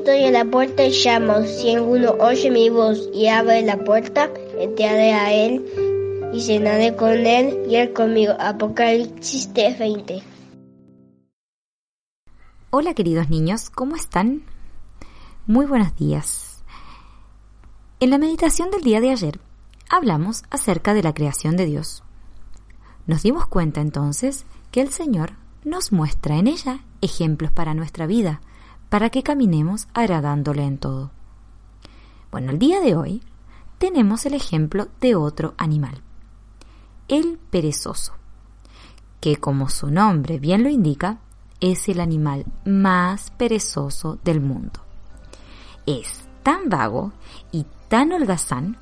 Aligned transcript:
estoy 0.00 0.24
en 0.24 0.32
la 0.32 0.46
puerta 0.46 0.82
y 0.84 0.92
llamo. 0.92 1.42
Si 1.44 1.74
alguno 1.74 2.12
oye 2.12 2.50
mi 2.50 2.70
voz 2.70 3.10
y 3.12 3.26
abre 3.26 3.60
la 3.62 3.76
puerta, 3.84 4.30
entraré 4.58 5.12
a 5.12 5.32
él 5.32 5.62
y 6.32 6.40
cenaré 6.40 6.96
con 6.96 7.10
él 7.10 7.66
y 7.68 7.76
él 7.76 7.92
conmigo. 7.92 8.32
Apocalipsis 8.40 9.52
20. 9.52 10.22
Hola 12.70 12.94
queridos 12.94 13.28
niños, 13.28 13.68
¿cómo 13.68 13.94
están? 13.94 14.42
Muy 15.46 15.66
buenos 15.66 15.94
días. 15.96 16.64
En 17.98 18.08
la 18.08 18.16
meditación 18.16 18.70
del 18.70 18.82
día 18.82 19.02
de 19.02 19.10
ayer 19.10 19.38
hablamos 19.90 20.44
acerca 20.48 20.94
de 20.94 21.02
la 21.02 21.12
creación 21.12 21.58
de 21.58 21.66
Dios. 21.66 22.02
Nos 23.06 23.22
dimos 23.22 23.46
cuenta 23.48 23.82
entonces 23.82 24.46
que 24.70 24.80
el 24.80 24.90
Señor 24.92 25.32
nos 25.62 25.92
muestra 25.92 26.38
en 26.38 26.46
ella 26.46 26.84
ejemplos 27.02 27.50
para 27.50 27.74
nuestra 27.74 28.06
vida, 28.06 28.40
para 28.90 29.08
que 29.08 29.22
caminemos 29.22 29.88
agradándole 29.94 30.64
en 30.64 30.76
todo. 30.76 31.12
Bueno, 32.30 32.50
el 32.50 32.58
día 32.58 32.80
de 32.80 32.96
hoy 32.96 33.22
tenemos 33.78 34.26
el 34.26 34.34
ejemplo 34.34 34.88
de 35.00 35.14
otro 35.14 35.54
animal, 35.56 36.02
el 37.08 37.38
perezoso, 37.38 38.12
que 39.20 39.36
como 39.36 39.70
su 39.70 39.90
nombre 39.90 40.38
bien 40.38 40.62
lo 40.62 40.68
indica, 40.68 41.18
es 41.60 41.88
el 41.88 42.00
animal 42.00 42.44
más 42.64 43.30
perezoso 43.30 44.18
del 44.24 44.40
mundo. 44.40 44.80
Es 45.86 46.24
tan 46.42 46.68
vago 46.68 47.12
y 47.52 47.66
tan 47.88 48.12
holgazán 48.12 48.76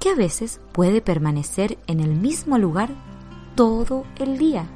que 0.00 0.10
a 0.10 0.14
veces 0.14 0.60
puede 0.72 1.00
permanecer 1.00 1.78
en 1.86 2.00
el 2.00 2.14
mismo 2.14 2.58
lugar 2.58 2.90
todo 3.54 4.04
el 4.16 4.38
día. 4.38 4.66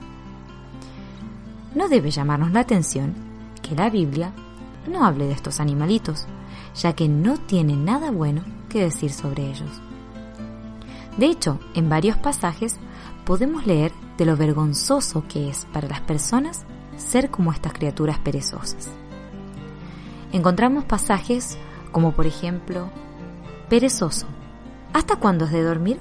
No 1.74 1.88
debe 1.88 2.10
llamarnos 2.10 2.52
la 2.52 2.60
atención 2.60 3.14
que 3.62 3.74
la 3.74 3.90
Biblia 3.90 4.32
no 4.88 5.04
hable 5.04 5.26
de 5.26 5.32
estos 5.32 5.60
animalitos, 5.60 6.26
ya 6.74 6.94
que 6.94 7.08
no 7.08 7.38
tiene 7.38 7.76
nada 7.76 8.10
bueno 8.10 8.44
que 8.68 8.80
decir 8.80 9.12
sobre 9.12 9.46
ellos. 9.46 9.80
De 11.16 11.26
hecho, 11.26 11.58
en 11.74 11.88
varios 11.88 12.16
pasajes 12.18 12.76
podemos 13.24 13.66
leer 13.66 13.92
de 14.18 14.26
lo 14.26 14.36
vergonzoso 14.36 15.24
que 15.28 15.48
es 15.48 15.66
para 15.72 15.88
las 15.88 16.00
personas 16.00 16.64
ser 16.96 17.30
como 17.30 17.52
estas 17.52 17.72
criaturas 17.72 18.18
perezosas. 18.18 18.90
Encontramos 20.32 20.84
pasajes 20.84 21.58
como 21.96 22.12
por 22.12 22.26
ejemplo, 22.26 22.90
perezoso, 23.70 24.26
¿hasta 24.92 25.16
cuándo 25.16 25.46
has 25.46 25.52
de 25.52 25.62
dormir? 25.62 25.98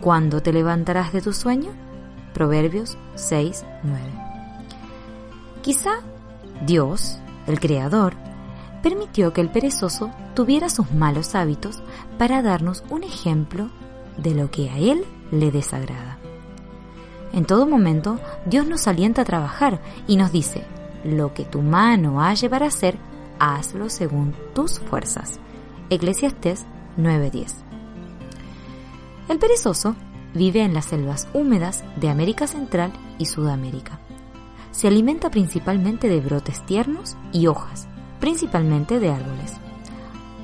¿Cuándo 0.00 0.40
te 0.40 0.50
levantarás 0.50 1.12
de 1.12 1.20
tu 1.20 1.34
sueño? 1.34 1.72
Proverbios 2.32 2.96
6, 3.14 3.64
9. 3.82 4.02
Quizá 5.60 5.90
Dios, 6.64 7.18
el 7.48 7.58
Creador, 7.58 8.14
permitió 8.82 9.32
que 9.32 9.40
el 9.40 9.50
perezoso 9.50 10.10
tuviera 10.34 10.68
sus 10.68 10.92
malos 10.92 11.34
hábitos 11.34 11.82
para 12.16 12.42
darnos 12.42 12.84
un 12.90 13.02
ejemplo 13.02 13.70
de 14.16 14.34
lo 14.34 14.50
que 14.50 14.70
a 14.70 14.78
él 14.78 15.04
le 15.32 15.50
desagrada. 15.50 16.18
En 17.32 17.44
todo 17.44 17.66
momento, 17.66 18.20
Dios 18.46 18.66
nos 18.66 18.86
alienta 18.86 19.22
a 19.22 19.24
trabajar 19.24 19.80
y 20.06 20.16
nos 20.16 20.32
dice, 20.32 20.64
lo 21.04 21.34
que 21.34 21.44
tu 21.44 21.62
mano 21.62 22.20
halle 22.20 22.48
para 22.48 22.66
hacer, 22.66 22.98
hazlo 23.38 23.88
según 23.88 24.34
tus 24.54 24.78
fuerzas. 24.78 25.40
Eclesiastés 25.90 26.64
9:10. 26.96 27.54
El 29.28 29.38
perezoso 29.38 29.94
vive 30.34 30.62
en 30.62 30.74
las 30.74 30.86
selvas 30.86 31.28
húmedas 31.34 31.84
de 31.96 32.08
América 32.08 32.46
Central 32.46 32.92
y 33.18 33.26
Sudamérica. 33.26 33.98
Se 34.70 34.88
alimenta 34.88 35.30
principalmente 35.30 36.08
de 36.08 36.20
brotes 36.20 36.64
tiernos 36.66 37.16
y 37.32 37.46
hojas, 37.46 37.88
principalmente 38.20 39.00
de 39.00 39.10
árboles. 39.10 39.54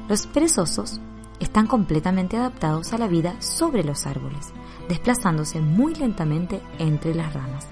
Los 0.09 0.27
perezosos 0.27 1.01
están 1.41 1.67
completamente 1.67 2.37
adaptados 2.37 2.93
a 2.93 2.99
la 2.99 3.09
vida 3.09 3.35
sobre 3.41 3.85
los 3.85 4.07
árboles 4.07 4.53
desplazándose 4.89 5.61
muy 5.61 5.95
lentamente 5.95 6.61
entre 6.79 7.15
las 7.15 7.33
ramas. 7.33 7.67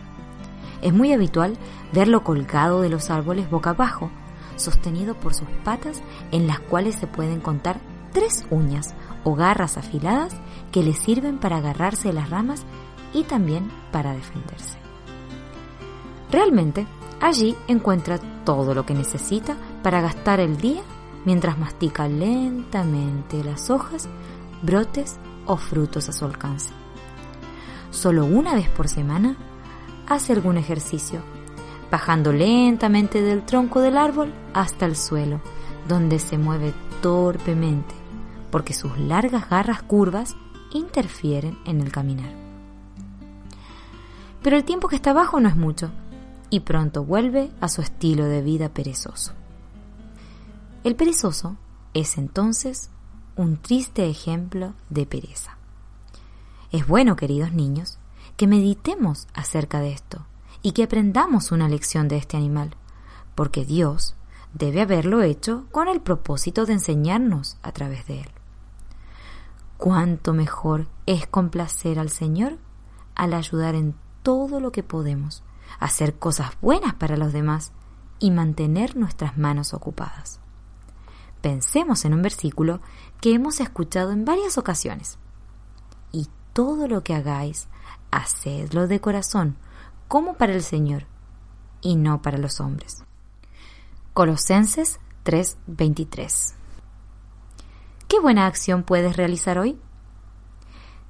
Es 0.80 0.92
muy 0.92 1.12
habitual 1.12 1.56
verlo 1.92 2.24
colgado 2.24 2.80
de 2.80 2.88
los 2.88 3.10
árboles 3.10 3.50
boca 3.50 3.70
abajo, 3.70 4.10
sostenido 4.56 5.14
por 5.14 5.34
sus 5.34 5.48
patas 5.64 6.02
en 6.32 6.46
las 6.46 6.60
cuales 6.60 6.96
se 6.96 7.06
pueden 7.06 7.40
contar 7.40 7.80
tres 8.12 8.44
uñas 8.50 8.94
o 9.24 9.34
garras 9.34 9.78
afiladas 9.78 10.34
que 10.70 10.82
le 10.82 10.92
sirven 10.92 11.38
para 11.38 11.58
agarrarse 11.58 12.08
de 12.08 12.14
las 12.14 12.30
ramas 12.30 12.64
y 13.12 13.24
también 13.24 13.70
para 13.90 14.12
defenderse. 14.12 14.81
Realmente, 16.32 16.86
allí 17.20 17.54
encuentra 17.68 18.18
todo 18.44 18.74
lo 18.74 18.84
que 18.84 18.94
necesita 18.94 19.56
para 19.84 20.00
gastar 20.00 20.40
el 20.40 20.56
día 20.56 20.82
mientras 21.24 21.56
mastica 21.56 22.08
lentamente 22.08 23.44
las 23.44 23.70
hojas, 23.70 24.08
brotes 24.62 25.18
o 25.46 25.56
frutos 25.56 26.08
a 26.08 26.12
su 26.12 26.24
alcance 26.24 26.82
solo 27.92 28.24
una 28.24 28.54
vez 28.54 28.68
por 28.68 28.88
semana, 28.88 29.36
hace 30.08 30.32
algún 30.32 30.56
ejercicio, 30.56 31.20
bajando 31.90 32.32
lentamente 32.32 33.22
del 33.22 33.44
tronco 33.44 33.80
del 33.80 33.96
árbol 33.96 34.32
hasta 34.54 34.86
el 34.86 34.96
suelo, 34.96 35.40
donde 35.86 36.18
se 36.18 36.38
mueve 36.38 36.72
torpemente, 37.00 37.94
porque 38.50 38.72
sus 38.72 38.98
largas 38.98 39.48
garras 39.48 39.82
curvas 39.82 40.34
interfieren 40.72 41.58
en 41.66 41.80
el 41.80 41.92
caminar. 41.92 42.32
Pero 44.42 44.56
el 44.56 44.64
tiempo 44.64 44.88
que 44.88 44.96
está 44.96 45.10
abajo 45.10 45.38
no 45.38 45.48
es 45.48 45.56
mucho, 45.56 45.90
y 46.52 46.60
pronto 46.60 47.02
vuelve 47.02 47.50
a 47.62 47.68
su 47.70 47.80
estilo 47.80 48.26
de 48.26 48.42
vida 48.42 48.68
perezoso. 48.68 49.32
El 50.84 50.96
perezoso 50.96 51.56
es 51.94 52.18
entonces 52.18 52.90
un 53.36 53.56
triste 53.56 54.06
ejemplo 54.06 54.74
de 54.90 55.06
pereza. 55.06 55.56
Es 56.70 56.86
bueno, 56.86 57.16
queridos 57.16 57.52
niños, 57.52 57.98
que 58.36 58.46
meditemos 58.46 59.28
acerca 59.32 59.80
de 59.80 59.92
esto 59.92 60.26
y 60.60 60.72
que 60.72 60.82
aprendamos 60.82 61.52
una 61.52 61.70
lección 61.70 62.06
de 62.06 62.18
este 62.18 62.36
animal, 62.36 62.76
porque 63.34 63.64
Dios 63.64 64.14
debe 64.52 64.82
haberlo 64.82 65.22
hecho 65.22 65.64
con 65.70 65.88
el 65.88 66.02
propósito 66.02 66.66
de 66.66 66.74
enseñarnos 66.74 67.56
a 67.62 67.72
través 67.72 68.06
de 68.06 68.20
él. 68.20 68.30
Cuánto 69.78 70.34
mejor 70.34 70.86
es 71.06 71.26
complacer 71.26 71.98
al 71.98 72.10
Señor 72.10 72.58
al 73.14 73.32
ayudar 73.32 73.74
en 73.74 73.94
todo 74.22 74.60
lo 74.60 74.70
que 74.70 74.82
podemos, 74.82 75.42
hacer 75.78 76.18
cosas 76.18 76.52
buenas 76.60 76.94
para 76.94 77.16
los 77.16 77.32
demás 77.32 77.72
y 78.18 78.30
mantener 78.30 78.96
nuestras 78.96 79.36
manos 79.36 79.74
ocupadas. 79.74 80.40
Pensemos 81.40 82.04
en 82.04 82.14
un 82.14 82.22
versículo 82.22 82.80
que 83.20 83.34
hemos 83.34 83.60
escuchado 83.60 84.12
en 84.12 84.24
varias 84.24 84.58
ocasiones 84.58 85.18
todo 86.52 86.86
lo 86.86 87.02
que 87.02 87.14
hagáis, 87.14 87.68
hacedlo 88.10 88.86
de 88.86 89.00
corazón, 89.00 89.56
como 90.08 90.34
para 90.34 90.52
el 90.52 90.62
Señor, 90.62 91.06
y 91.80 91.96
no 91.96 92.22
para 92.22 92.38
los 92.38 92.60
hombres. 92.60 93.04
Colosenses 94.12 95.00
3:23 95.24 96.54
¿Qué 98.08 98.20
buena 98.20 98.46
acción 98.46 98.82
puedes 98.82 99.16
realizar 99.16 99.58
hoy? 99.58 99.80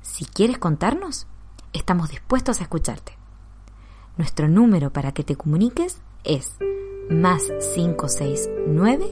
Si 0.02 0.24
quieres 0.24 0.58
contarnos, 0.58 1.26
estamos 1.72 2.10
dispuestos 2.10 2.60
a 2.60 2.62
escucharte. 2.62 3.18
Nuestro 4.16 4.48
número 4.48 4.90
para 4.90 5.12
que 5.12 5.24
te 5.24 5.36
comuniques 5.36 6.00
es 6.24 6.56
más 7.10 7.42
569 7.74 9.06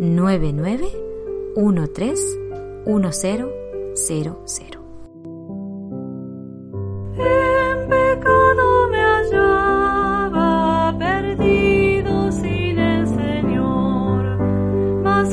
99 0.00 0.88
13 1.94 2.38
1000. 2.86 4.82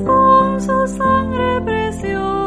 con 0.05 0.61
su 0.61 0.87
sangre 0.87 1.61
preciosa. 1.61 2.38